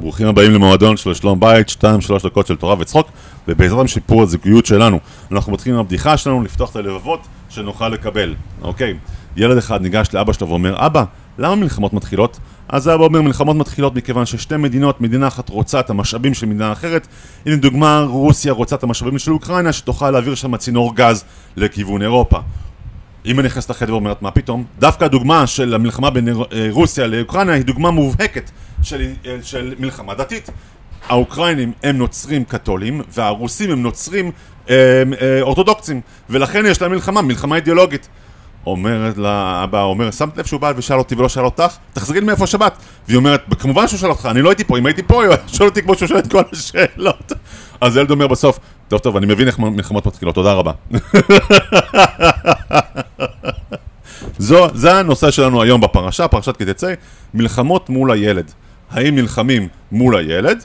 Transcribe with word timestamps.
ברוכים 0.00 0.26
הבאים 0.26 0.52
למועדון 0.52 0.96
של 0.96 1.14
שלום 1.14 1.40
בית, 1.40 1.68
2-3 1.68 1.82
דקות 2.24 2.46
של 2.46 2.56
תורה 2.56 2.74
וצחוק, 2.78 3.08
ובעזרת 3.48 3.88
שיפור 3.88 4.22
הזוגיות 4.22 4.66
שלנו. 4.66 4.98
אנחנו 5.32 5.52
מתחילים 5.52 5.78
עם 5.78 5.84
הבדיחה 5.84 6.16
שלנו, 6.16 6.42
לפתוח 6.42 6.70
את 6.70 6.76
הלבבות 6.76 7.20
שנוכל 7.48 7.88
לקבל, 7.88 8.34
אוקיי? 8.62 8.94
ילד 9.36 9.56
אחד 9.56 9.82
ניגש 9.82 10.08
לאבא 10.12 10.32
שלו 10.32 10.48
ואומר, 10.48 10.86
אבא, 10.86 11.04
למה 11.38 11.54
מלחמות 11.54 11.92
מתחילות? 11.92 12.38
אז 12.68 12.88
אבא 12.88 13.04
אומר, 13.04 13.22
מלחמות 13.22 13.56
מתחילות 13.56 13.94
מכיוון 13.94 14.26
ששתי 14.26 14.56
מדינות, 14.56 15.00
מדינה 15.00 15.28
אחת 15.28 15.48
רוצה 15.48 15.80
את 15.80 15.90
המשאבים 15.90 16.34
של 16.34 16.46
מדינה 16.46 16.72
אחרת. 16.72 17.06
הנה 17.46 17.56
דוגמה, 17.56 18.04
רוסיה 18.08 18.52
רוצה 18.52 18.76
את 18.76 18.82
המשאבים 18.82 19.18
של 19.18 19.32
אוקראינה, 19.32 19.72
שתוכל 19.72 20.10
להעביר 20.10 20.34
שם 20.34 20.56
צינור 20.56 20.94
גז 20.94 21.24
לכיוון 21.56 22.02
אירופה. 22.02 22.38
אם 23.26 23.40
אני 23.40 23.46
נכנס 23.46 23.70
לחדר 23.70 23.92
ואומרת 23.92 24.22
מה 24.22 24.30
פתאום, 24.30 24.64
דווקא 24.78 25.04
הדוגמה 25.04 25.46
של 25.46 25.74
המלחמה 25.74 26.10
בין 26.10 26.28
רוסיה 26.70 27.06
לאוקראינה 27.06 27.52
היא 27.52 27.64
דוגמה 27.64 27.90
מובהקת 27.90 28.50
של, 28.86 29.06
אה, 29.26 29.36
של 29.42 29.74
מלחמה 29.78 30.14
דתית. 30.14 30.50
האוקראינים 31.08 31.72
הם 31.82 31.98
נוצרים 31.98 32.44
קתולים 32.44 33.02
והרוסים 33.08 33.70
הם 33.70 33.82
נוצרים 33.82 34.30
אה, 34.70 35.02
אה, 35.20 35.42
אורתודוקסים 35.42 36.00
ולכן 36.30 36.66
יש 36.66 36.82
להם 36.82 36.90
מלחמה, 36.90 37.22
מלחמה 37.22 37.56
אידיאולוגית. 37.56 38.08
אומרת 38.66 39.18
לאבא, 39.18 39.82
אומר, 39.82 40.10
שמת 40.10 40.38
לב 40.38 40.44
שהוא 40.44 40.60
בא 40.60 40.72
ושאל 40.76 40.98
אותי 40.98 41.14
ולא 41.14 41.28
שאל 41.28 41.44
אותך? 41.44 41.76
תחזרי 41.92 42.20
לי 42.20 42.26
מאיפה 42.26 42.44
השבת. 42.44 42.76
והיא 43.08 43.16
אומרת, 43.16 43.42
כמובן 43.58 43.88
שהוא 43.88 43.98
שאל 43.98 44.10
אותך, 44.10 44.28
אני 44.30 44.42
לא 44.42 44.48
הייתי 44.48 44.64
פה, 44.64 44.78
אם 44.78 44.86
הייתי 44.86 45.02
פה, 45.02 45.24
הוא 45.26 45.34
שואל 45.56 45.68
אותי 45.68 45.82
כמו 45.82 45.94
שהוא 45.94 46.08
שואל 46.08 46.18
את 46.18 46.32
כל 46.32 46.42
השאלות. 46.52 47.32
אז 47.80 47.96
הילד 47.96 48.10
אומר 48.10 48.26
בסוף, 48.26 48.58
טוב 48.88 49.00
טוב, 49.00 49.16
אני 49.16 49.26
מבין 49.26 49.46
איך 49.46 49.58
מלחמות 49.58 50.06
מתחילות, 50.06 50.34
תודה 50.34 50.52
רבה. 50.52 50.72
זו, 54.38 54.66
זה 54.74 54.94
הנושא 54.94 55.30
שלנו 55.30 55.62
היום 55.62 55.80
בפרשה, 55.80 56.28
פרשת 56.28 56.56
כי 56.56 56.64
תצא, 56.64 56.94
מלחמות 57.34 57.90
מול 57.90 58.10
הילד. 58.10 58.52
האם 58.96 59.14
נלחמים 59.14 59.68
מול 59.92 60.16
הילד, 60.16 60.64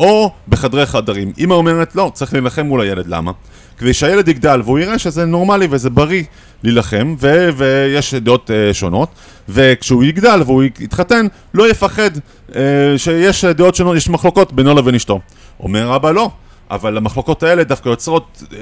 או 0.00 0.32
בחדרי 0.48 0.86
חדרים. 0.86 1.32
אמא 1.38 1.54
אומרת, 1.54 1.94
לא, 1.94 2.10
צריך 2.14 2.32
להילחם 2.32 2.66
מול 2.66 2.80
הילד, 2.80 3.06
למה? 3.06 3.32
כדי 3.78 3.94
שהילד 3.94 4.28
יגדל 4.28 4.60
והוא 4.64 4.78
יראה 4.78 4.98
שזה 4.98 5.24
נורמלי 5.24 5.66
וזה 5.70 5.90
בריא 5.90 6.22
להילחם, 6.62 7.14
ו- 7.20 7.48
ויש 7.56 8.14
דעות 8.14 8.50
uh, 8.50 8.74
שונות, 8.74 9.08
וכשהוא 9.48 10.04
יגדל 10.04 10.42
והוא 10.46 10.62
יתחתן, 10.62 11.26
לא 11.54 11.70
יפחד 11.70 12.10
uh, 12.16 12.54
שיש 12.96 13.44
דעות 13.44 13.74
שונות, 13.74 13.96
יש 13.96 14.08
מחלוקות 14.08 14.52
בינו 14.52 14.74
לבין 14.74 14.94
אשתו. 14.94 15.20
אומר 15.60 15.96
אבא, 15.96 16.10
לא. 16.10 16.30
אבל 16.70 16.96
המחלוקות 16.96 17.42
האלה 17.42 17.64
דווקא 17.64 17.88
יוצרות, 17.88 18.42
אה, 18.52 18.58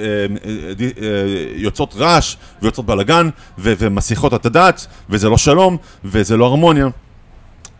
יוצרות 1.56 1.94
רעש 1.96 2.36
ויוצרות 2.62 2.86
בלאגן 2.86 3.28
ומסיחות 3.58 4.34
את 4.34 4.46
הדעת 4.46 4.86
וזה 5.10 5.28
לא 5.28 5.36
שלום 5.36 5.76
וזה 6.04 6.36
לא 6.36 6.44
הרמוניה 6.46 6.88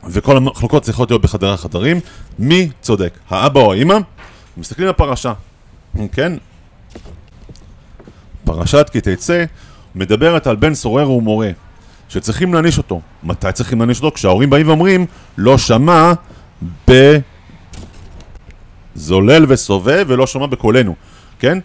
וכל 0.07 0.37
המחלוקות 0.37 0.83
צריכות 0.83 1.11
להיות 1.11 1.23
בחדרי 1.23 1.53
החדרים 1.53 2.01
מי 2.39 2.69
צודק, 2.81 3.19
האבא 3.31 3.61
או 3.61 3.73
האמא? 3.73 3.99
מסתכלים 4.57 4.89
על 4.89 4.91
הפרשה, 4.91 5.33
כן? 6.13 6.33
פרשת 8.45 8.91
כי 8.93 9.01
תצא 9.01 9.45
מדברת 9.95 10.47
על 10.47 10.57
בן 10.57 10.75
סורר 10.75 11.11
ומורה 11.11 11.51
שצריכים 12.09 12.55
להעניש 12.55 12.79
אותו. 12.79 13.01
מתי 13.23 13.53
צריכים 13.53 13.79
להעניש 13.79 13.99
אותו? 14.03 14.15
כשההורים 14.15 14.51
באים 14.51 14.69
ואומרים 14.69 15.07
לא 15.39 15.59
שמע 15.59 16.13
ב... 16.91 17.19
זולל 18.95 19.45
וסובב 19.49 20.05
ולא 20.09 20.27
שומע 20.27 20.47
בקולנו, 20.47 20.95
כן? 21.39 21.59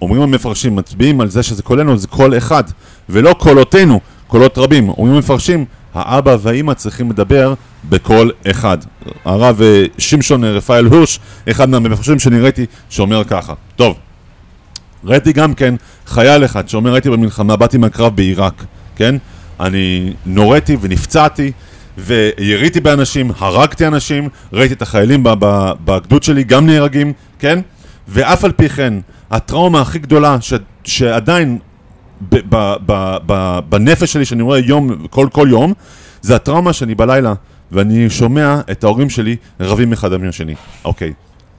אומרים 0.00 0.22
המפרשים, 0.22 0.76
מצביעים 0.76 1.20
על 1.20 1.28
זה 1.28 1.42
שזה 1.42 1.62
קולנו, 1.62 1.96
זה 1.96 2.08
קול 2.08 2.36
אחד, 2.38 2.64
ולא 3.08 3.34
קולותינו, 3.38 4.00
קולות 4.26 4.58
רבים. 4.58 4.88
אומרים 4.88 5.14
המפרשים, 5.14 5.64
האבא 5.94 6.36
והאימא 6.40 6.74
צריכים 6.74 7.10
לדבר 7.10 7.54
בקול 7.88 8.30
אחד. 8.50 8.78
הרב 9.24 9.62
אה, 9.62 9.84
שמשון 9.98 10.44
רפאל 10.44 10.86
הורש, 10.86 11.20
אחד 11.50 11.68
מהמפרשים 11.68 12.18
שאני 12.18 12.40
ראיתי, 12.40 12.66
שאומר 12.90 13.24
ככה. 13.24 13.54
טוב, 13.76 13.96
ראיתי 15.04 15.32
גם 15.32 15.54
כן 15.54 15.74
חייל 16.06 16.44
אחד 16.44 16.68
שאומר, 16.68 16.94
הייתי 16.94 17.10
במלחמה, 17.10 17.56
באתי 17.56 17.78
מהקרב 17.78 18.16
בעיראק, 18.16 18.64
כן? 18.96 19.14
אני 19.60 20.12
נוריתי 20.26 20.76
ונפצעתי 20.80 21.52
ויריתי 21.98 22.80
באנשים, 22.80 23.30
הרגתי 23.38 23.86
אנשים, 23.86 24.28
ראיתי 24.52 24.74
את 24.74 24.82
החיילים 24.82 25.22
בגדוד 25.84 26.22
שלי 26.22 26.44
גם 26.44 26.66
נהרגים, 26.66 27.12
כן? 27.38 27.60
ואף 28.08 28.44
על 28.44 28.52
פי 28.52 28.68
כן, 28.68 28.94
הטראומה 29.30 29.80
הכי 29.80 29.98
גדולה 29.98 30.36
ש, 30.40 30.52
שעדיין 30.84 31.58
בנפש 33.68 34.12
שלי, 34.12 34.24
שאני 34.24 34.42
רואה 34.42 34.58
יום, 34.58 35.06
כל, 35.10 35.28
כל 35.32 35.48
יום, 35.50 35.72
זה 36.22 36.36
הטראומה 36.36 36.72
שאני 36.72 36.94
בלילה, 36.94 37.34
ואני 37.72 38.10
שומע 38.10 38.60
את 38.70 38.84
ההורים 38.84 39.10
שלי 39.10 39.36
רבים 39.60 39.92
אחד 39.92 40.12
עם 40.12 40.28
השני. 40.28 40.54
אוקיי. 40.84 41.12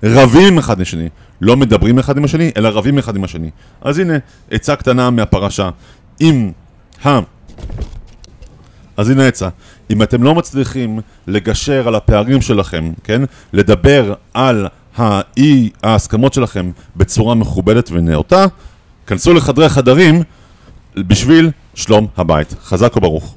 רבים 0.03 0.57
אחד 0.57 0.77
עם 0.77 0.81
השני. 0.81 1.09
לא 1.41 1.57
מדברים 1.57 1.99
אחד 1.99 2.17
עם 2.17 2.23
השני, 2.23 2.51
אלא 2.57 2.69
רבים 2.69 2.97
אחד 2.97 3.15
עם 3.15 3.23
השני. 3.23 3.49
אז 3.81 3.99
הנה, 3.99 4.13
עצה 4.51 4.75
קטנה 4.75 5.09
מהפרשה. 5.09 5.69
אם 6.21 6.51
ה... 7.05 7.19
אז 8.97 9.09
הנה 9.09 9.27
עצה. 9.27 9.49
אם 9.89 10.03
אתם 10.03 10.23
לא 10.23 10.35
מצליחים 10.35 10.99
לגשר 11.27 11.87
על 11.87 11.95
הפערים 11.95 12.41
שלכם, 12.41 12.91
כן? 13.03 13.21
לדבר 13.53 14.13
על 14.33 14.67
האי 14.97 15.69
ההסכמות 15.83 16.33
שלכם 16.33 16.71
בצורה 16.95 17.35
מכובדת 17.35 17.91
ונאותה, 17.91 18.45
כנסו 19.07 19.33
לחדרי 19.33 19.69
חדרים 19.69 20.23
בשביל 20.99 21.51
שלום 21.75 22.07
הבית. 22.17 22.55
חזק 22.63 22.97
וברוך. 22.97 23.35